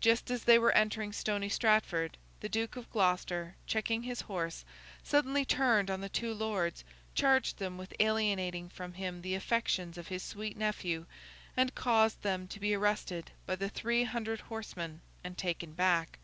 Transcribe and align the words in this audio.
Just 0.00 0.30
as 0.30 0.44
they 0.44 0.58
were 0.58 0.72
entering 0.72 1.12
Stony 1.12 1.50
Stratford, 1.50 2.16
the 2.40 2.48
Duke 2.48 2.76
of 2.76 2.88
Gloucester, 2.88 3.56
checking 3.66 4.04
his 4.04 4.22
horse, 4.22 4.60
turned 4.60 5.06
suddenly 5.06 5.46
on 5.90 6.00
the 6.00 6.08
two 6.08 6.32
lords, 6.32 6.82
charged 7.14 7.58
them 7.58 7.76
with 7.76 7.92
alienating 8.00 8.70
from 8.70 8.94
him 8.94 9.20
the 9.20 9.34
affections 9.34 9.98
of 9.98 10.08
his 10.08 10.22
sweet 10.22 10.56
nephew, 10.56 11.04
and 11.58 11.74
caused 11.74 12.22
them 12.22 12.48
to 12.48 12.58
be 12.58 12.72
arrested 12.72 13.32
by 13.44 13.54
the 13.54 13.68
three 13.68 14.04
hundred 14.04 14.40
horsemen 14.40 15.02
and 15.22 15.36
taken 15.36 15.72
back. 15.74 16.18